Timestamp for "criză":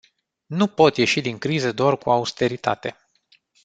1.37-1.71